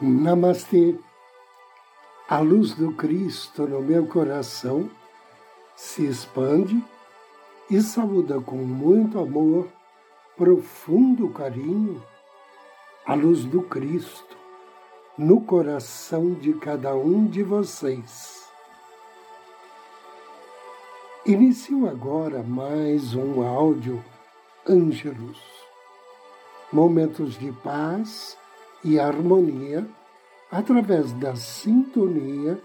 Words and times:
Namastê. 0.00 0.94
A 2.28 2.38
luz 2.38 2.72
do 2.72 2.92
Cristo 2.92 3.66
no 3.66 3.82
meu 3.82 4.06
coração 4.06 4.88
se 5.74 6.06
expande 6.06 6.80
e 7.68 7.80
saúda 7.80 8.40
com 8.40 8.58
muito 8.58 9.18
amor, 9.18 9.66
profundo 10.36 11.28
carinho, 11.30 12.00
a 13.04 13.14
luz 13.14 13.44
do 13.44 13.62
Cristo 13.62 14.36
no 15.16 15.40
coração 15.40 16.32
de 16.32 16.52
cada 16.54 16.94
um 16.94 17.26
de 17.26 17.42
vocês. 17.42 18.48
Inicio 21.26 21.88
agora 21.88 22.40
mais 22.44 23.16
um 23.16 23.42
áudio 23.42 24.04
Ângelos. 24.64 25.42
Momentos 26.72 27.36
de 27.36 27.50
paz 27.50 28.38
e 28.84 28.98
harmonia 28.98 29.88
através 30.50 31.12
da 31.12 31.34
sintonia 31.36 32.60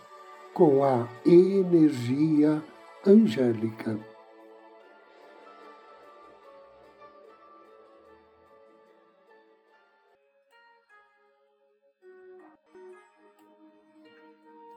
com 0.53 0.83
a 0.83 1.07
energia 1.25 2.63
angélica. 3.05 3.99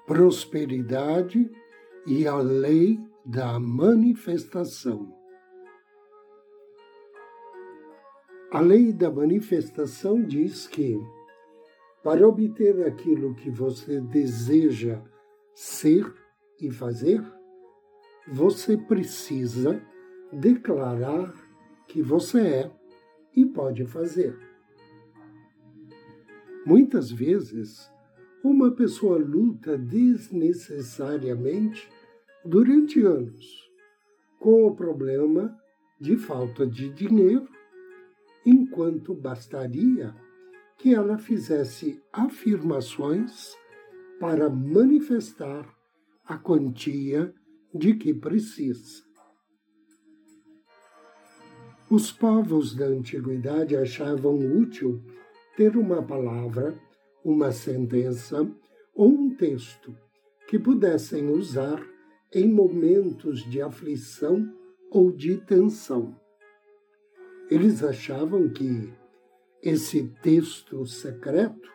Prosperidade 0.06 1.50
e 2.06 2.26
a 2.26 2.36
lei 2.36 2.98
da 3.24 3.58
manifestação. 3.58 5.12
A 8.52 8.60
lei 8.60 8.92
da 8.92 9.10
manifestação 9.10 10.22
diz 10.22 10.68
que 10.68 10.96
para 12.06 12.26
obter 12.28 12.86
aquilo 12.86 13.34
que 13.34 13.50
você 13.50 14.00
deseja 14.00 15.02
ser 15.56 16.14
e 16.60 16.70
fazer, 16.70 17.20
você 18.28 18.76
precisa 18.76 19.82
declarar 20.32 21.34
que 21.88 22.00
você 22.00 22.40
é 22.40 22.70
e 23.34 23.44
pode 23.44 23.84
fazer. 23.86 24.38
Muitas 26.64 27.10
vezes, 27.10 27.90
uma 28.44 28.70
pessoa 28.70 29.18
luta 29.18 29.76
desnecessariamente 29.76 31.90
durante 32.44 33.02
anos 33.02 33.68
com 34.38 34.64
o 34.64 34.76
problema 34.76 35.58
de 36.00 36.16
falta 36.16 36.64
de 36.64 36.88
dinheiro, 36.88 37.48
enquanto 38.44 39.12
bastaria 39.12 40.14
que 40.86 40.94
ela 40.94 41.18
fizesse 41.18 42.00
afirmações 42.12 43.56
para 44.20 44.48
manifestar 44.48 45.68
a 46.24 46.38
quantia 46.38 47.34
de 47.74 47.94
que 47.94 48.14
precisa. 48.14 49.02
Os 51.90 52.12
povos 52.12 52.72
da 52.72 52.84
antiguidade 52.84 53.76
achavam 53.76 54.36
útil 54.36 55.02
ter 55.56 55.76
uma 55.76 56.00
palavra, 56.04 56.80
uma 57.24 57.50
sentença 57.50 58.48
ou 58.94 59.08
um 59.08 59.34
texto 59.34 59.92
que 60.46 60.56
pudessem 60.56 61.30
usar 61.30 61.84
em 62.32 62.46
momentos 62.46 63.40
de 63.50 63.60
aflição 63.60 64.48
ou 64.92 65.10
de 65.10 65.36
tensão. 65.38 66.14
Eles 67.50 67.82
achavam 67.82 68.48
que 68.48 68.94
esse 69.68 70.06
texto 70.22 70.86
secreto 70.86 71.68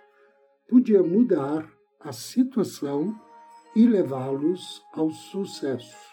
podia 0.66 1.04
mudar 1.04 1.70
a 2.00 2.14
situação 2.14 3.14
e 3.76 3.86
levá-los 3.86 4.82
ao 4.94 5.12
sucesso. 5.12 6.10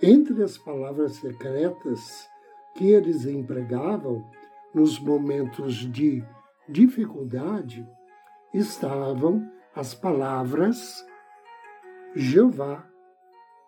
Entre 0.00 0.44
as 0.44 0.56
palavras 0.56 1.16
secretas 1.16 2.28
que 2.76 2.86
eles 2.92 3.26
empregavam 3.26 4.24
nos 4.72 4.96
momentos 5.00 5.74
de 5.90 6.24
dificuldade 6.68 7.84
estavam 8.54 9.50
as 9.74 9.92
palavras 9.92 11.04
Jeová 12.14 12.88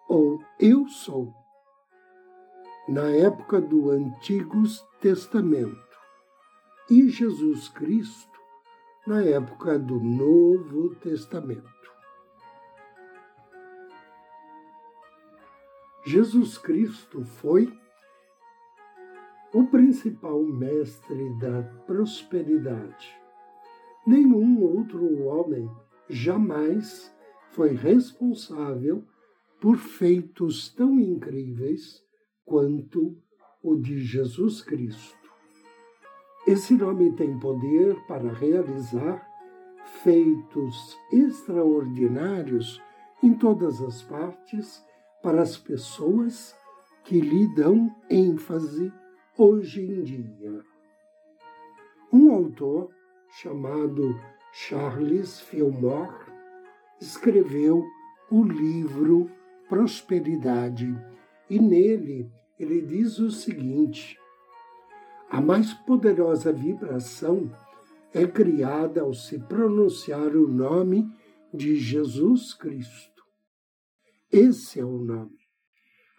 ou 0.08 0.38
Eu 0.56 0.86
sou 0.86 1.39
na 2.90 3.08
época 3.08 3.60
do 3.60 3.88
Antigo 3.88 4.64
Testamento 5.00 5.96
e 6.90 7.08
Jesus 7.08 7.68
Cristo 7.68 8.36
na 9.06 9.22
época 9.22 9.78
do 9.78 10.00
Novo 10.00 10.96
Testamento. 10.96 11.70
Jesus 16.04 16.58
Cristo 16.58 17.24
foi 17.24 17.72
o 19.54 19.68
principal 19.68 20.42
mestre 20.42 21.32
da 21.38 21.62
prosperidade. 21.86 23.16
Nenhum 24.04 24.60
outro 24.64 25.26
homem 25.26 25.70
jamais 26.08 27.14
foi 27.52 27.72
responsável 27.72 29.04
por 29.60 29.76
feitos 29.76 30.68
tão 30.74 30.98
incríveis 30.98 32.09
quanto 32.50 33.16
o 33.62 33.76
de 33.76 34.00
Jesus 34.00 34.60
Cristo. 34.60 35.16
Esse 36.44 36.74
nome 36.74 37.12
tem 37.12 37.38
poder 37.38 37.94
para 38.08 38.32
realizar 38.32 39.24
feitos 40.02 40.98
extraordinários 41.12 42.82
em 43.22 43.34
todas 43.34 43.80
as 43.80 44.02
partes 44.02 44.84
para 45.22 45.42
as 45.42 45.56
pessoas 45.56 46.52
que 47.04 47.20
lhe 47.20 47.46
dão 47.54 47.94
ênfase 48.10 48.92
hoje 49.38 49.82
em 49.82 50.02
dia. 50.02 50.60
Um 52.12 52.34
autor 52.34 52.90
chamado 53.40 54.18
Charles 54.52 55.38
Fillmore 55.38 56.26
escreveu 57.00 57.86
o 58.28 58.42
livro 58.42 59.30
Prosperidade 59.68 60.92
e 61.48 61.60
nele 61.60 62.28
ele 62.60 62.82
diz 62.82 63.18
o 63.18 63.30
seguinte: 63.30 64.18
a 65.30 65.40
mais 65.40 65.72
poderosa 65.72 66.52
vibração 66.52 67.50
é 68.12 68.26
criada 68.26 69.00
ao 69.00 69.14
se 69.14 69.38
pronunciar 69.38 70.36
o 70.36 70.46
nome 70.46 71.10
de 71.54 71.76
Jesus 71.76 72.52
Cristo. 72.52 73.24
Esse 74.30 74.78
é 74.78 74.84
o 74.84 74.98
nome, 74.98 75.38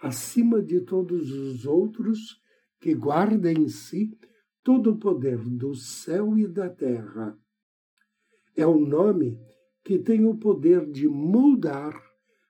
acima 0.02 0.63
de 0.63 0.81
todos 0.81 1.31
os 1.31 1.66
outros, 1.68 2.41
que 2.79 2.96
guarda 2.96 3.52
em 3.52 3.68
si 3.68 4.18
todo 4.63 4.94
o 4.94 4.97
poder 4.97 5.38
do 5.38 5.75
céu 5.75 6.35
e 6.35 6.47
da 6.47 6.69
terra. 6.69 7.38
É 8.56 8.66
o 8.66 8.79
nome 8.79 9.40
que 9.84 10.00
tem 10.00 10.25
o 10.25 10.35
poder 10.35 10.90
de 10.90 11.08
moldar 11.08 11.94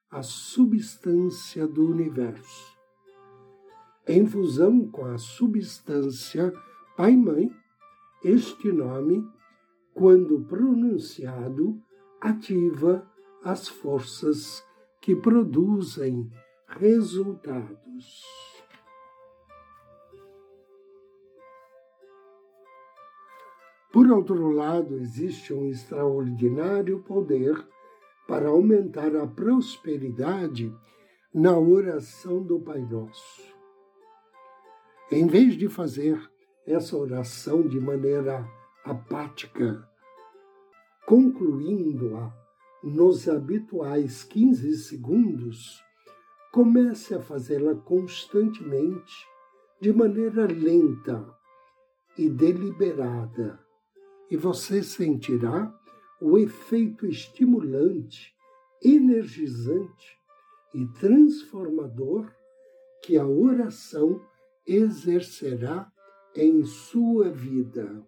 a 0.10 0.24
substância 0.24 1.68
do 1.68 1.86
universo 1.86 2.71
em 4.12 4.26
fusão 4.26 4.86
com 4.90 5.06
a 5.06 5.18
substância 5.18 6.52
pai-mãe, 6.98 7.50
este 8.24 8.70
nome, 8.70 9.26
quando 9.94 10.42
pronunciado, 10.42 11.82
ativa 12.20 13.10
as 13.42 13.70
forças 13.70 14.64
que 15.00 15.16
produzem 15.16 16.30
resultados. 16.68 18.22
Por 23.94 24.12
outro 24.12 24.52
lado, 24.52 24.96
existe 24.98 25.54
um 25.54 25.70
extraordinário 25.70 27.02
poder 27.04 27.66
para 28.28 28.50
aumentar 28.50 29.16
a 29.16 29.26
prosperidade 29.26 30.74
na 31.34 31.58
oração 31.58 32.44
do 32.44 32.60
Pai 32.60 32.82
Nosso. 32.82 33.51
Em 35.14 35.28
vez 35.28 35.58
de 35.58 35.68
fazer 35.68 36.18
essa 36.66 36.96
oração 36.96 37.68
de 37.68 37.78
maneira 37.82 38.50
apática, 38.86 39.86
concluindo-a 41.06 42.34
nos 42.82 43.28
habituais 43.28 44.24
15 44.24 44.74
segundos, 44.78 45.84
comece 46.54 47.14
a 47.14 47.20
fazê-la 47.20 47.76
constantemente, 47.76 49.28
de 49.82 49.92
maneira 49.92 50.46
lenta 50.46 51.28
e 52.18 52.30
deliberada, 52.30 53.60
e 54.30 54.38
você 54.38 54.82
sentirá 54.82 55.78
o 56.22 56.38
efeito 56.38 57.06
estimulante, 57.06 58.34
energizante 58.82 60.18
e 60.74 60.86
transformador 60.88 62.32
que 63.04 63.18
a 63.18 63.28
oração 63.28 64.31
exercerá 64.66 65.92
em 66.36 66.64
sua 66.64 67.30
vida. 67.30 68.06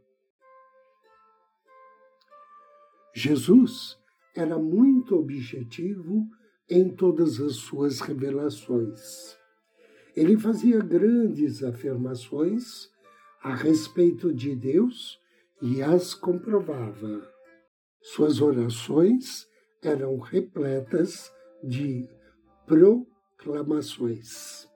Jesus 3.14 3.98
era 4.36 4.58
muito 4.58 5.16
objetivo 5.16 6.28
em 6.70 6.90
todas 6.90 7.40
as 7.40 7.58
suas 7.58 8.00
revelações. 8.00 9.38
Ele 10.16 10.38
fazia 10.38 10.80
grandes 10.80 11.64
afirmações 11.64 12.90
a 13.42 13.54
respeito 13.54 14.34
de 14.34 14.56
Deus 14.56 15.20
e 15.62 15.82
as 15.82 16.14
comprovava. 16.14 17.30
Suas 18.02 18.42
orações 18.42 19.48
eram 19.82 20.18
repletas 20.18 21.32
de 21.64 22.08
proclamações. 22.66 24.68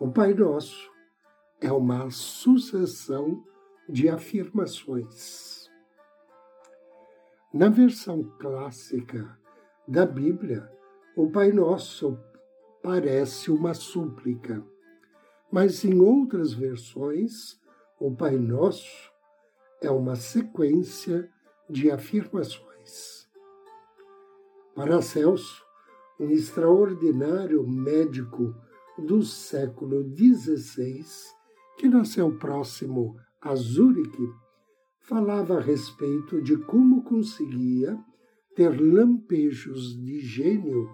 O 0.00 0.10
Pai 0.10 0.32
Nosso 0.32 0.90
é 1.60 1.70
uma 1.70 2.10
sucessão 2.10 3.44
de 3.86 4.08
afirmações. 4.08 5.68
Na 7.52 7.68
versão 7.68 8.22
clássica 8.38 9.38
da 9.86 10.06
Bíblia, 10.06 10.72
o 11.14 11.30
Pai 11.30 11.52
Nosso 11.52 12.18
parece 12.82 13.50
uma 13.50 13.74
súplica, 13.74 14.64
mas 15.52 15.84
em 15.84 16.00
outras 16.00 16.54
versões, 16.54 17.60
o 18.00 18.10
Pai 18.10 18.36
Nosso 18.36 19.12
é 19.82 19.90
uma 19.90 20.16
sequência 20.16 21.30
de 21.68 21.90
afirmações. 21.90 23.28
Paracelso, 24.74 25.62
um 26.18 26.30
extraordinário 26.30 27.68
médico 27.68 28.54
do 29.00 29.22
século 29.22 30.02
XVI, 30.16 31.04
que 31.78 31.88
nasceu 31.88 32.36
próximo 32.38 33.16
a 33.40 33.54
Zurique, 33.54 34.28
falava 35.00 35.58
a 35.58 35.60
respeito 35.60 36.40
de 36.42 36.56
como 36.56 37.02
conseguia 37.02 37.98
ter 38.54 38.68
lampejos 38.80 39.96
de 39.98 40.20
gênio 40.20 40.88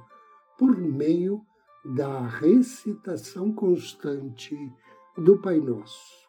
por 0.58 0.76
meio 0.78 1.44
da 1.84 2.26
recitação 2.26 3.52
constante 3.52 4.56
do 5.16 5.38
Pai 5.40 5.60
Nosso. 5.60 6.26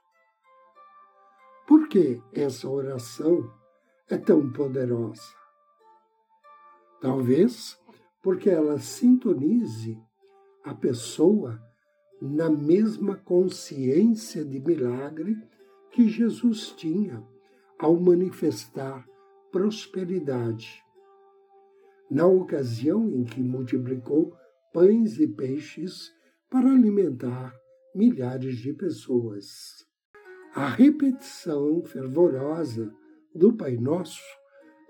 Por 1.67 1.87
que 1.87 2.21
essa 2.33 2.69
oração 2.69 3.51
é 4.09 4.17
tão 4.17 4.51
poderosa? 4.51 5.35
Talvez 6.99 7.77
porque 8.21 8.49
ela 8.49 8.79
sintonize 8.79 10.01
a 10.63 10.73
pessoa 10.73 11.61
na 12.21 12.49
mesma 12.49 13.15
consciência 13.15 14.43
de 14.43 14.59
milagre 14.59 15.37
que 15.91 16.07
Jesus 16.07 16.71
tinha 16.71 17.23
ao 17.77 17.99
manifestar 17.99 19.05
prosperidade. 19.51 20.83
Na 22.09 22.25
ocasião 22.25 23.09
em 23.09 23.23
que 23.23 23.41
multiplicou 23.41 24.35
pães 24.73 25.19
e 25.19 25.27
peixes 25.27 26.11
para 26.49 26.71
alimentar 26.71 27.53
milhares 27.93 28.57
de 28.57 28.73
pessoas. 28.73 29.85
A 30.53 30.67
repetição 30.67 31.83
fervorosa 31.83 32.93
do 33.33 33.53
Pai 33.53 33.75
Nosso 33.77 34.21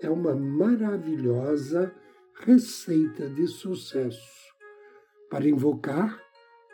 é 0.00 0.08
uma 0.08 0.34
maravilhosa 0.34 1.92
receita 2.40 3.28
de 3.28 3.46
sucesso 3.46 4.48
para 5.28 5.48
invocar 5.48 6.27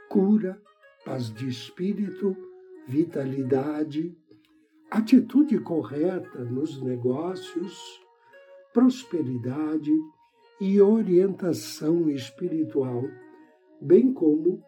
cura, 0.08 0.60
paz 1.04 1.32
de 1.32 1.48
espírito, 1.48 2.36
vitalidade, 2.86 4.16
atitude 4.90 5.58
correta 5.58 6.44
nos 6.44 6.80
negócios, 6.82 8.00
prosperidade 8.72 9.92
e 10.60 10.80
orientação 10.80 12.08
espiritual, 12.08 13.02
bem 13.80 14.12
como 14.12 14.62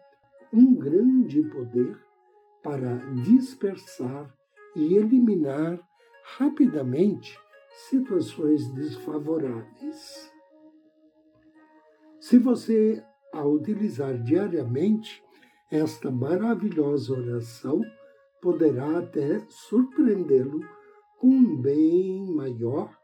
um 0.51 0.75
grande 0.75 1.41
poder 1.49 1.97
para 2.63 2.97
dispersar 3.23 4.33
e 4.75 4.95
eliminar 4.95 5.79
rapidamente 6.37 7.39
situações 7.89 8.67
desfavoráveis. 8.73 10.31
Se 12.19 12.37
você 12.37 13.03
a 13.33 13.45
utilizar 13.45 14.21
diariamente 14.21 15.23
esta 15.71 16.09
maravilhosa 16.09 17.13
oração, 17.13 17.81
poderá 18.41 18.99
até 18.99 19.39
surpreendê-lo 19.49 20.61
com 21.19 21.27
um 21.27 21.55
bem 21.55 22.25
maior 22.33 22.95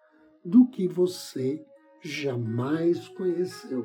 do 0.45 0.67
que 0.67 0.87
você 0.87 1.65
jamais 2.01 3.07
conheceu. 3.09 3.83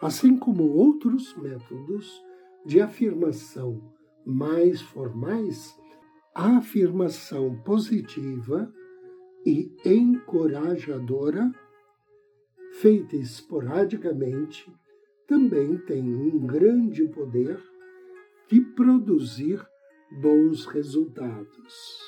Assim 0.00 0.38
como 0.38 0.64
outros 0.64 1.34
métodos 1.36 2.22
de 2.64 2.80
afirmação 2.80 3.80
mais 4.24 4.80
formais, 4.80 5.76
a 6.34 6.58
afirmação 6.58 7.56
positiva 7.62 8.72
e 9.46 9.74
encorajadora, 9.84 11.52
feita 12.72 13.16
esporadicamente, 13.16 14.70
também 15.26 15.78
tem 15.78 16.02
um 16.02 16.46
grande 16.46 17.06
poder 17.08 17.58
de 18.48 18.60
produzir 18.60 19.64
bons 20.10 20.66
resultados. 20.66 22.00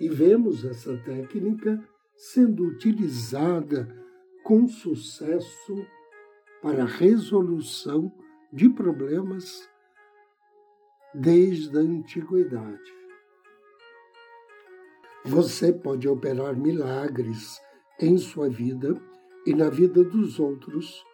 E 0.00 0.08
vemos 0.08 0.64
essa 0.64 0.96
técnica 0.98 1.82
sendo 2.16 2.64
utilizada 2.64 3.88
com 4.42 4.66
sucesso 4.66 5.86
para 6.62 6.82
a 6.82 6.86
resolução 6.86 8.12
de 8.52 8.68
problemas 8.68 9.68
desde 11.14 11.76
a 11.76 11.80
antiguidade. 11.80 12.92
Você 15.24 15.72
pode 15.72 16.06
operar 16.06 16.56
milagres 16.56 17.58
em 18.00 18.18
sua 18.18 18.48
vida 18.48 19.00
e 19.46 19.54
na 19.54 19.70
vida 19.70 20.04
dos 20.04 20.38
outros 20.38 21.04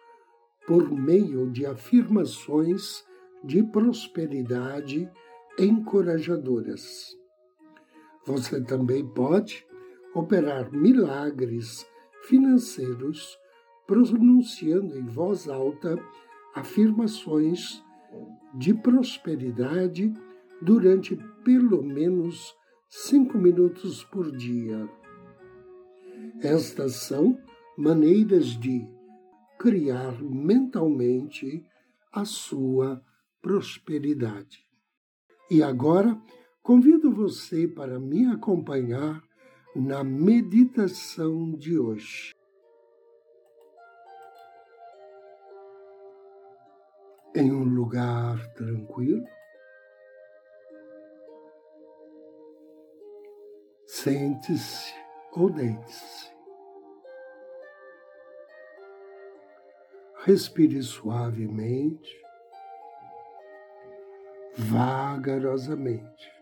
por 0.71 0.89
meio 0.89 1.51
de 1.51 1.65
afirmações 1.65 3.03
de 3.43 3.61
prosperidade 3.61 5.11
encorajadoras. 5.59 7.13
Você 8.25 8.63
também 8.63 9.05
pode 9.05 9.67
operar 10.15 10.71
milagres 10.71 11.85
financeiros 12.21 13.37
pronunciando 13.85 14.97
em 14.97 15.05
voz 15.07 15.49
alta 15.49 16.01
afirmações 16.55 17.83
de 18.55 18.73
prosperidade 18.73 20.13
durante 20.61 21.17
pelo 21.43 21.83
menos 21.83 22.55
cinco 22.87 23.37
minutos 23.37 24.05
por 24.05 24.31
dia. 24.31 24.89
Estas 26.39 26.95
são 26.95 27.37
maneiras 27.77 28.57
de 28.57 28.87
criar 29.61 30.19
mentalmente 30.23 31.63
a 32.11 32.25
sua 32.25 32.99
prosperidade. 33.43 34.67
E 35.51 35.61
agora 35.61 36.19
convido 36.63 37.13
você 37.13 37.67
para 37.67 37.99
me 37.99 38.25
acompanhar 38.25 39.21
na 39.75 40.03
meditação 40.03 41.51
de 41.51 41.77
hoje. 41.77 42.31
Em 47.35 47.51
um 47.51 47.63
lugar 47.63 48.43
tranquilo, 48.55 49.23
sente-se 53.85 54.91
ou 55.33 55.51
deite-se. 55.51 56.30
Respire 60.23 60.81
suavemente, 60.81 62.21
vagarosamente. 64.57 66.41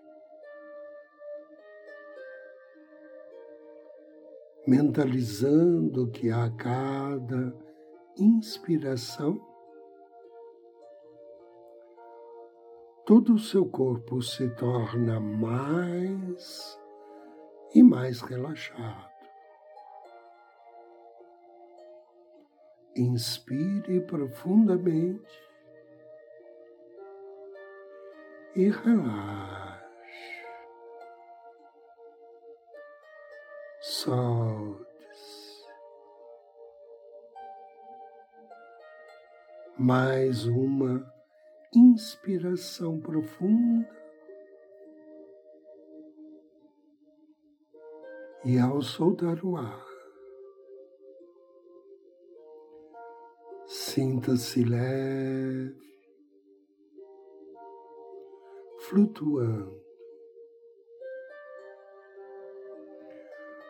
mentalizando 4.70 6.12
que 6.12 6.30
a 6.30 6.48
cada 6.52 7.52
inspiração, 8.16 9.42
todo 13.04 13.34
o 13.34 13.40
seu 13.40 13.66
corpo 13.66 14.22
se 14.22 14.48
torna 14.52 15.20
mais 15.20 16.80
e 17.74 17.82
mais 17.82 18.22
relaxado. 18.22 19.09
Inspire 23.00 24.02
profundamente 24.02 25.42
e 28.54 28.68
relaxe. 28.70 29.80
Solte-se. 33.80 35.66
Mais 39.78 40.46
uma 40.46 41.10
inspiração 41.74 43.00
profunda. 43.00 43.88
E 48.44 48.60
ao 48.60 48.82
soltar 48.82 49.42
o 49.46 49.56
ar, 49.56 49.89
sinta-se 53.90 54.64
leve, 54.64 55.76
flutuando, 58.82 59.84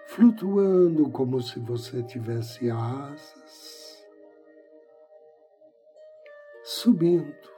flutuando 0.08 1.10
como 1.10 1.42
se 1.42 1.58
você 1.62 2.04
tivesse 2.04 2.70
asas, 2.70 4.06
subindo. 6.66 7.50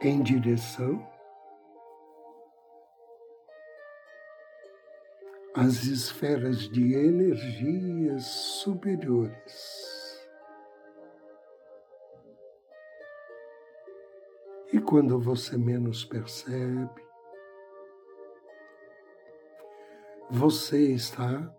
Em 0.00 0.22
direção 0.22 1.04
as 5.60 5.86
esferas 5.86 6.68
de 6.68 6.94
energias 6.94 8.24
superiores. 8.62 10.28
E 14.72 14.80
quando 14.80 15.18
você 15.18 15.58
menos 15.58 16.04
percebe, 16.04 17.02
você 20.30 20.92
está 20.92 21.52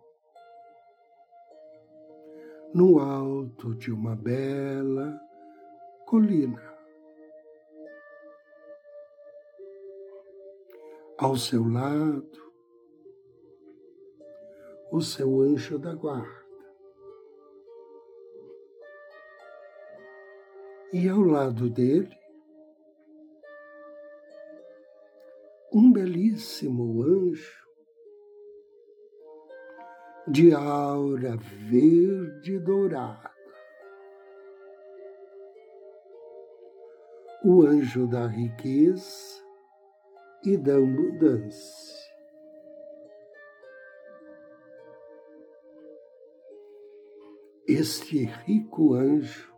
no 2.74 3.00
alto 3.00 3.76
de 3.76 3.92
uma 3.92 4.16
bela 4.16 5.20
colina. 6.06 6.74
Ao 11.18 11.36
seu 11.36 11.68
lado, 11.68 12.49
o 14.92 15.02
seu 15.02 15.42
anjo 15.42 15.78
da 15.78 15.94
guarda. 15.94 16.40
E 20.92 21.08
ao 21.08 21.22
lado 21.22 21.70
dele, 21.70 22.18
um 25.72 25.92
belíssimo 25.92 27.04
anjo 27.04 27.60
de 30.28 30.54
aura 30.54 31.38
verde 31.38 32.60
dourada. 32.60 33.30
O 37.44 37.62
anjo 37.62 38.08
da 38.08 38.28
riqueza 38.28 39.44
e 40.44 40.58
da 40.58 40.76
abundância. 40.76 41.99
Este 47.70 48.26
rico 48.26 48.96
anjo. 48.96 49.54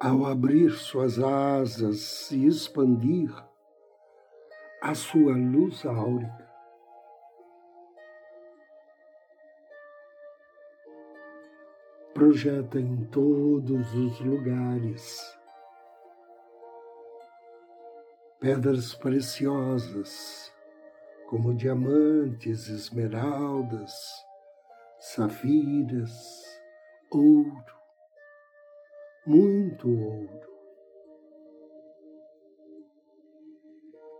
Ao 0.00 0.26
abrir 0.26 0.72
suas 0.72 1.20
asas 1.20 2.32
e 2.32 2.46
expandir 2.46 3.32
a 4.80 4.92
sua 4.96 5.34
luz 5.34 5.86
áurica, 5.86 6.52
projeta 12.12 12.80
em 12.80 13.04
todos 13.04 13.94
os 13.94 14.20
lugares 14.20 15.38
pedras 18.40 18.92
preciosas 18.96 20.51
como 21.32 21.54
diamantes, 21.54 22.68
esmeraldas, 22.68 23.90
safiras, 24.98 26.12
ouro, 27.10 27.74
muito 29.26 29.88
ouro. 29.88 30.52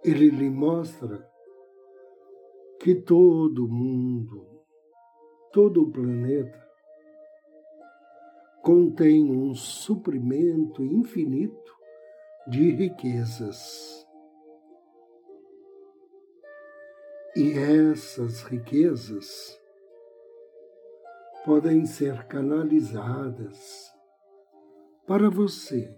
Ele 0.03 0.31
lhe 0.31 0.49
mostra 0.49 1.31
que 2.81 2.95
todo 2.95 3.69
mundo, 3.69 4.65
todo 5.53 5.83
o 5.83 5.93
planeta, 5.93 6.67
contém 8.63 9.31
um 9.31 9.55
suprimento 9.55 10.83
infinito 10.83 11.77
de 12.49 12.71
riquezas 12.71 14.11
E 17.35 17.53
essas 17.53 18.43
riquezas 18.43 19.59
podem 21.47 21.87
ser 21.87 22.27
canalizadas 22.27 23.91
para 25.07 25.31
você. 25.31 25.97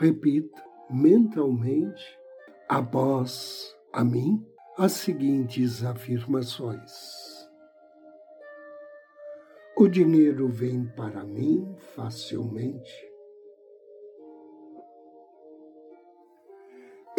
Repita 0.00 0.60
mentalmente, 0.90 2.18
após 2.68 3.72
a 3.92 4.02
mim, 4.02 4.44
as 4.76 4.92
seguintes 4.92 5.84
afirmações. 5.84 6.90
O 9.76 9.86
dinheiro 9.86 10.48
vem 10.48 10.86
para 10.88 11.22
mim 11.22 11.72
facilmente 11.94 13.11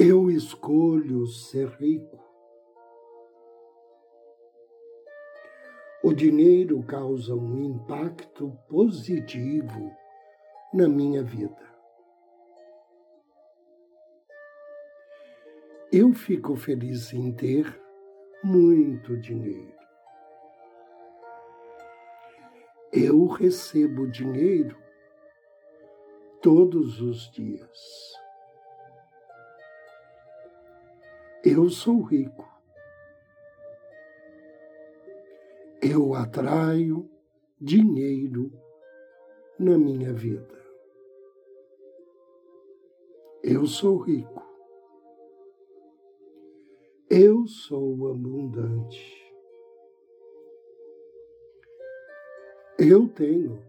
Eu 0.06 0.30
escolho 0.30 1.26
ser 1.28 1.70
rico. 1.80 2.20
O 6.04 6.12
dinheiro 6.12 6.84
causa 6.84 7.34
um 7.34 7.64
impacto 7.64 8.52
positivo 8.68 9.96
na 10.74 10.90
minha 10.90 11.24
vida. 11.24 11.74
Eu 15.90 16.12
fico 16.12 16.58
feliz 16.58 17.14
em 17.14 17.32
ter 17.32 17.82
muito 18.44 19.18
dinheiro. 19.22 19.80
Eu 22.92 23.26
recebo 23.28 24.12
dinheiro 24.12 24.78
todos 26.42 27.00
os 27.00 27.32
dias. 27.32 28.23
Eu 31.46 31.70
sou 31.70 32.02
rico. 32.02 32.48
Eu 35.82 36.14
atraio 36.14 37.10
dinheiro 37.60 38.50
na 39.60 39.78
minha 39.78 40.14
vida. 40.14 40.58
Eu 43.44 43.66
sou 43.66 43.98
rico. 43.98 44.42
Eu 47.10 47.46
sou 47.46 48.10
abundante. 48.10 49.22
Eu 52.80 53.10
tenho 53.10 53.62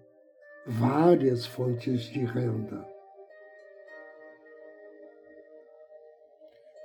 várias 0.64 1.44
fontes 1.44 2.02
de 2.02 2.24
renda. 2.24 2.93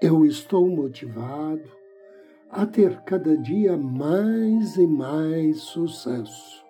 Eu 0.02 0.26
estou 0.26 0.66
motivado 0.66 1.70
a 2.50 2.66
ter 2.66 3.02
cada 3.02 3.36
dia 3.36 3.76
mais 3.76 4.78
e 4.78 4.88
mais 4.88 5.60
sucesso. 5.60 6.66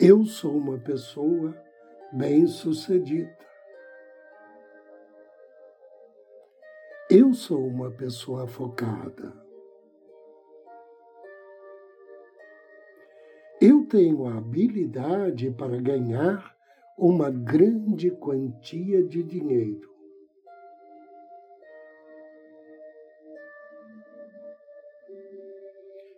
Eu 0.00 0.24
sou 0.24 0.56
uma 0.56 0.78
pessoa 0.78 1.54
bem-sucedida. 2.14 3.36
Eu 7.10 7.34
sou 7.34 7.66
uma 7.66 7.90
pessoa 7.90 8.46
focada. 8.46 9.34
Eu 13.60 13.84
tenho 13.86 14.26
a 14.26 14.38
habilidade 14.38 15.50
para 15.50 15.76
ganhar 15.76 16.53
uma 16.96 17.30
grande 17.30 18.10
quantia 18.10 19.02
de 19.02 19.22
dinheiro. 19.22 19.92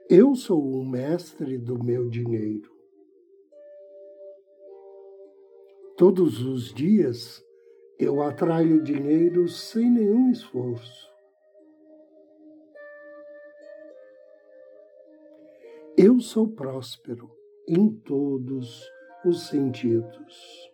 Eu 0.08 0.34
sou 0.36 0.62
o 0.62 0.84
mestre 0.84 1.58
do 1.58 1.82
meu 1.82 2.08
dinheiro. 2.08 2.70
Todos 5.96 6.44
os 6.44 6.72
dias 6.72 7.42
eu 7.98 8.22
atraio 8.22 8.82
dinheiro 8.82 9.48
sem 9.48 9.90
nenhum 9.90 10.30
esforço. 10.30 11.10
Eu 15.96 16.20
sou 16.20 16.46
próspero 16.46 17.30
em 17.66 17.90
todos 17.90 18.86
os 19.26 19.48
sentidos. 19.48 20.70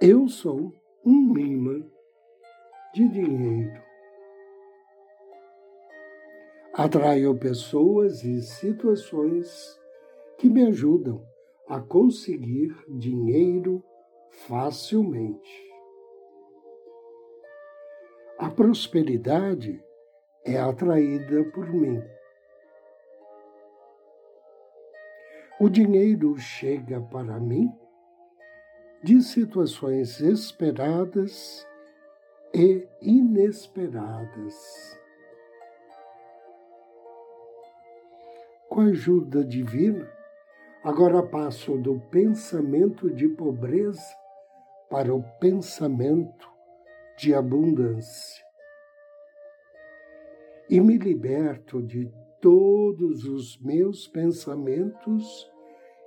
Eu 0.00 0.28
sou 0.28 0.72
um 1.04 1.36
imã 1.36 1.84
de 2.94 3.08
dinheiro. 3.08 3.82
Atraio 6.72 7.36
pessoas 7.38 8.22
e 8.22 8.40
situações 8.40 9.76
que 10.38 10.48
me 10.48 10.62
ajudam 10.68 11.26
a 11.68 11.80
conseguir 11.80 12.72
dinheiro 12.88 13.82
facilmente. 14.46 15.70
A 18.38 18.48
prosperidade 18.48 19.82
é 20.44 20.56
atraída 20.56 21.44
por 21.52 21.68
mim. 21.68 22.00
O 25.62 25.68
dinheiro 25.68 26.38
chega 26.38 27.02
para 27.02 27.38
mim 27.38 27.70
de 29.04 29.20
situações 29.20 30.18
esperadas 30.18 31.68
e 32.54 32.88
inesperadas. 33.02 34.54
Com 38.70 38.80
a 38.80 38.84
ajuda 38.84 39.44
divina, 39.44 40.10
agora 40.82 41.22
passo 41.22 41.76
do 41.76 42.00
pensamento 42.10 43.10
de 43.10 43.28
pobreza 43.28 44.16
para 44.88 45.14
o 45.14 45.22
pensamento 45.38 46.48
de 47.18 47.34
abundância. 47.34 48.42
E 50.70 50.80
me 50.80 50.96
liberto 50.96 51.82
de 51.82 52.10
todos 52.40 53.24
os 53.24 53.60
meus 53.60 54.08
pensamentos 54.08 55.49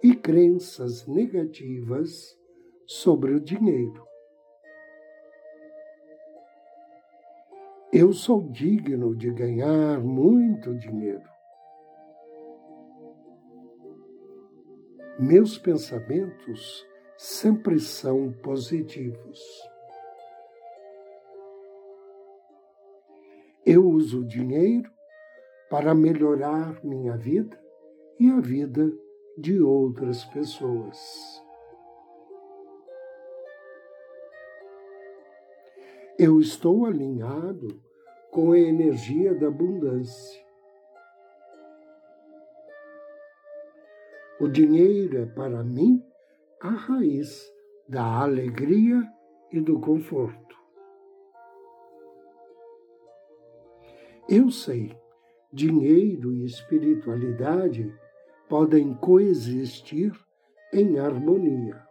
e 0.03 0.13
crenças 0.13 1.07
negativas 1.07 2.38
sobre 2.86 3.33
o 3.33 3.39
dinheiro. 3.39 4.05
Eu 7.89 8.12
sou 8.12 8.41
digno 8.50 9.15
de 9.15 9.31
ganhar 9.31 10.01
muito 10.01 10.75
dinheiro. 10.75 11.24
Meus 15.17 15.57
pensamentos 15.57 16.86
sempre 17.15 17.79
são 17.79 18.33
positivos. 18.33 19.39
Eu 23.66 23.87
uso 23.87 24.22
o 24.22 24.27
dinheiro 24.27 24.92
para 25.70 25.96
melhorar 25.96 26.83
minha 26.83 27.16
vida 27.16 27.57
e 28.20 28.29
a 28.29 28.39
vida 28.42 28.92
de 29.37 29.61
outras 29.61 30.24
pessoas. 30.25 31.41
Eu 36.17 36.39
estou 36.39 36.85
alinhado 36.85 37.81
com 38.31 38.51
a 38.51 38.59
energia 38.59 39.33
da 39.33 39.48
abundância. 39.48 40.43
O 44.39 44.48
dinheiro 44.48 45.17
é 45.19 45.25
para 45.25 45.63
mim 45.63 46.03
a 46.59 46.69
raiz 46.69 47.51
da 47.87 48.03
alegria 48.03 49.03
e 49.51 49.59
do 49.59 49.79
conforto. 49.79 50.55
Eu 54.29 54.50
sei, 54.50 54.96
dinheiro 55.51 56.31
e 56.31 56.46
espiritualidade 56.46 57.93
podem 58.53 58.94
coexistir 58.94 60.13
em 60.72 61.00
harmonia. 61.00 61.83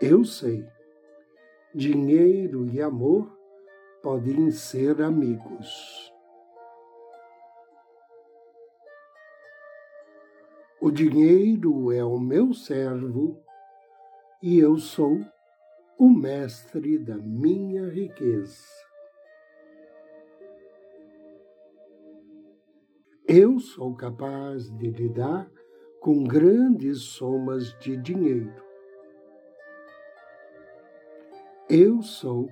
Eu 0.00 0.24
sei, 0.24 0.66
dinheiro 1.74 2.64
e 2.64 2.80
amor 2.80 3.30
podem 4.02 4.50
ser 4.50 5.02
amigos. 5.02 6.10
O 10.80 10.90
dinheiro 10.90 11.92
é 11.92 12.02
o 12.02 12.18
meu 12.18 12.54
servo 12.54 13.38
e 14.42 14.58
eu 14.58 14.78
sou 14.78 15.20
o 15.98 16.08
mestre 16.08 16.98
da 16.98 17.18
minha 17.18 17.86
riqueza. 17.90 18.89
Eu 23.32 23.60
sou 23.60 23.94
capaz 23.94 24.68
de 24.76 24.90
lidar 24.90 25.48
com 26.00 26.24
grandes 26.24 27.02
somas 27.02 27.72
de 27.78 27.96
dinheiro. 27.96 28.60
Eu 31.68 32.02
sou 32.02 32.50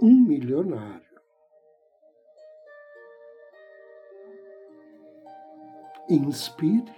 um 0.00 0.14
milionário. 0.14 1.20
Inspire 6.08 6.94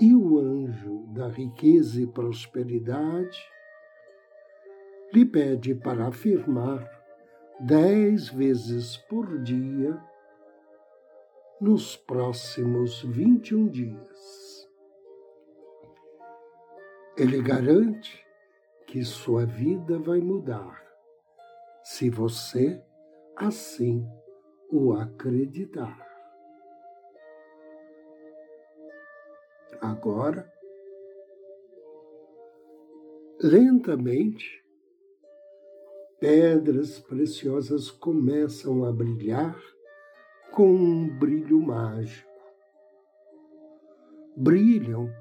e 0.00 0.12
o 0.12 0.40
anjo 0.40 1.04
da 1.10 1.28
riqueza 1.28 2.02
e 2.02 2.06
prosperidade 2.08 3.38
lhe 5.14 5.24
pede 5.24 5.72
para 5.72 6.08
afirmar 6.08 6.84
dez 7.60 8.28
vezes 8.28 8.96
por 8.96 9.40
dia 9.44 9.96
nos 11.60 11.96
próximos 11.96 13.02
21 13.02 13.68
dias. 13.68 14.68
Ele 17.16 17.40
garante 17.40 18.26
que 18.86 19.02
sua 19.02 19.46
vida 19.46 19.98
vai 19.98 20.20
mudar 20.20 20.84
se 21.82 22.10
você 22.10 22.82
assim 23.34 24.06
o 24.70 24.92
acreditar. 24.92 26.04
Agora, 29.80 30.52
lentamente, 33.40 34.62
pedras 36.18 36.98
preciosas 36.98 37.90
começam 37.90 38.84
a 38.84 38.92
brilhar 38.92 39.58
com 40.56 40.72
um 40.72 41.06
brilho 41.18 41.60
mágico. 41.60 42.32
Brilham 44.34 45.12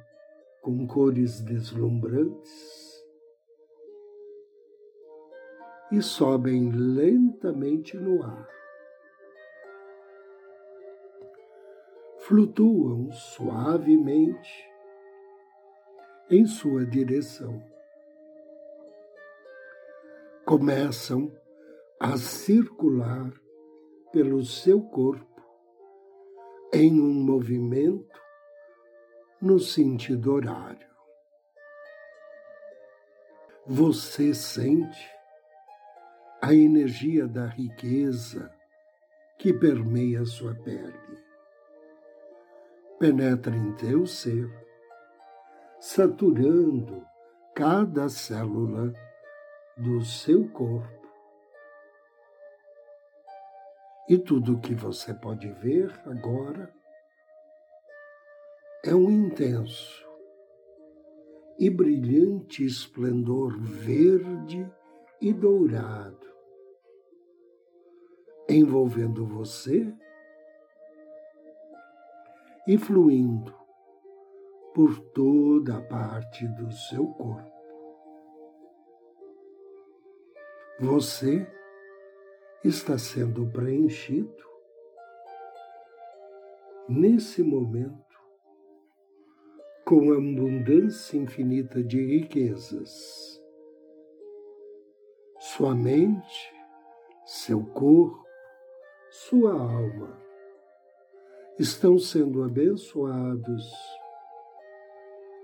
com 0.62 0.88
cores 0.88 1.42
deslumbrantes 1.42 3.06
e 5.92 6.02
sobem 6.02 6.72
lentamente 6.72 7.98
no 7.98 8.24
ar. 8.24 8.48
Flutuam 12.20 13.12
suavemente 13.12 14.72
em 16.30 16.46
sua 16.46 16.86
direção. 16.86 17.62
Começam 20.46 21.30
a 22.00 22.16
circular 22.16 23.34
pelo 24.16 24.46
seu 24.46 24.82
corpo 24.82 25.44
em 26.72 27.02
um 27.02 27.14
movimento 27.14 28.18
no 29.42 29.60
sentido 29.60 30.32
horário. 30.32 30.88
Você 33.68 34.34
sente 34.34 35.06
a 36.42 36.54
energia 36.54 37.28
da 37.28 37.46
riqueza 37.46 38.50
que 39.38 39.52
permeia 39.52 40.24
sua 40.24 40.56
pele. 40.56 41.20
Penetra 42.98 43.54
em 43.54 43.74
teu 43.74 44.06
ser, 44.06 44.50
saturando 45.78 47.06
cada 47.54 48.08
célula 48.08 48.94
do 49.76 50.06
seu 50.06 50.48
corpo 50.48 51.05
e 54.08 54.18
tudo 54.18 54.54
o 54.54 54.60
que 54.60 54.74
você 54.74 55.14
pode 55.14 55.52
ver 55.54 55.92
agora 56.06 56.72
é 58.84 58.94
um 58.94 59.10
intenso 59.10 60.06
e 61.58 61.70
brilhante 61.70 62.64
esplendor 62.64 63.58
verde 63.60 64.70
e 65.22 65.34
dourado 65.34 66.36
envolvendo 68.48 69.26
você 69.26 69.94
e 72.68 72.78
fluindo 72.78 73.54
por 74.74 75.00
toda 75.12 75.78
a 75.78 75.82
parte 75.82 76.48
do 76.48 76.72
seu 76.72 77.08
corpo. 77.08 77.56
Você 80.80 81.48
está 82.68 82.98
sendo 82.98 83.46
preenchido 83.52 84.44
nesse 86.90 87.44
momento 87.44 88.04
com 89.86 90.12
abundância 90.12 91.16
infinita 91.16 91.84
de 91.84 92.04
riquezas. 92.04 93.40
Sua 95.38 95.76
mente, 95.76 96.54
seu 97.24 97.64
corpo, 97.68 98.26
sua 99.12 99.54
alma 99.54 100.20
estão 101.60 102.00
sendo 102.00 102.44
abençoados 102.44 103.72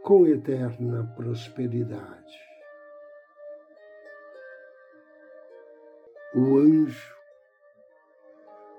com 0.02 0.26
eterna 0.26 1.14
prosperidade. 1.16 2.51
O 6.34 6.58
anjo 6.58 7.14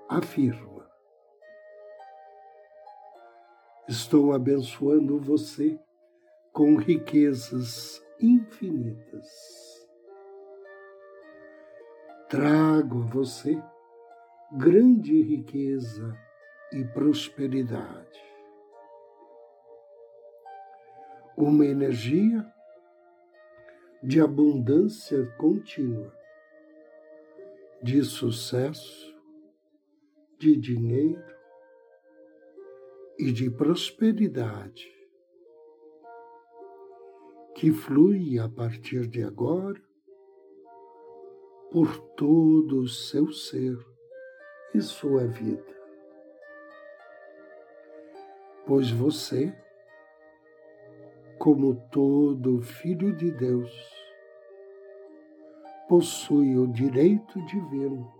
afirma: 0.09 0.89
Estou 3.87 4.33
abençoando 4.33 5.19
você 5.19 5.79
com 6.51 6.75
riquezas 6.77 8.03
infinitas. 8.19 9.27
Trago 12.27 13.03
a 13.03 13.05
você 13.05 13.61
grande 14.53 15.21
riqueza 15.21 16.17
e 16.71 16.83
prosperidade. 16.85 18.21
Uma 21.37 21.65
energia 21.65 22.45
de 24.01 24.21
abundância 24.21 25.25
contínua, 25.37 26.11
de 27.83 28.01
sucesso, 28.01 29.13
de 30.39 30.55
dinheiro 30.55 31.21
e 33.19 33.29
de 33.29 33.49
prosperidade 33.49 34.89
que 37.55 37.73
flui 37.73 38.39
a 38.39 38.47
partir 38.47 39.05
de 39.05 39.21
agora 39.21 39.81
por 41.73 41.97
todo 42.15 42.79
o 42.79 42.87
seu 42.87 43.29
ser 43.33 43.77
e 44.73 44.79
sua 44.79 45.27
vida. 45.27 45.75
Pois 48.65 48.89
você, 48.91 49.53
como 51.37 51.75
todo 51.91 52.61
filho 52.61 53.13
de 53.13 53.29
Deus, 53.29 54.02
possui 55.87 56.57
o 56.57 56.67
direito 56.67 57.41
divino 57.45 58.11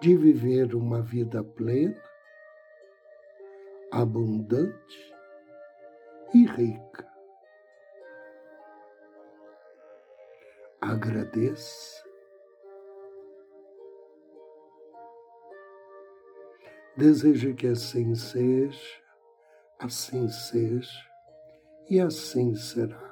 de 0.00 0.16
viver 0.16 0.74
uma 0.74 1.02
vida 1.02 1.44
plena, 1.44 2.02
abundante 3.92 5.14
e 6.32 6.46
rica. 6.46 7.08
Agradeça 10.80 12.10
Desejo 17.00 17.54
que 17.54 17.66
assim 17.66 18.14
seja, 18.14 19.00
assim 19.78 20.28
seja 20.28 21.00
e 21.88 21.98
assim 21.98 22.54
será. 22.54 23.09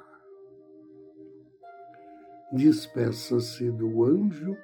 Despeça-se 2.51 3.71
do 3.71 4.03
anjo 4.03 4.57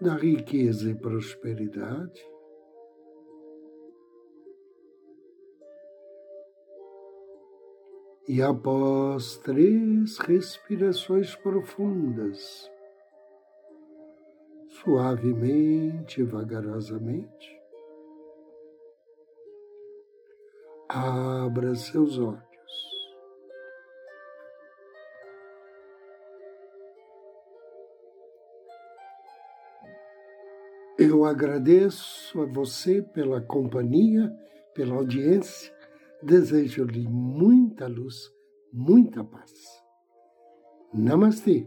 da 0.00 0.14
riqueza 0.14 0.90
e 0.90 0.94
prosperidade. 0.94 2.22
E 8.26 8.42
após 8.42 9.36
três 9.38 10.18
respirações 10.18 11.36
profundas, 11.36 12.70
suavemente, 14.68 16.22
vagarosamente, 16.22 17.64
Abra 20.96 21.74
seus 21.74 22.18
olhos. 22.18 22.53
Eu 30.96 31.24
agradeço 31.24 32.40
a 32.40 32.46
você 32.46 33.02
pela 33.02 33.40
companhia, 33.40 34.32
pela 34.72 34.94
audiência. 34.94 35.74
Desejo-lhe 36.22 37.08
muita 37.08 37.88
luz, 37.88 38.30
muita 38.72 39.24
paz. 39.24 39.52
Namastê. 40.92 41.66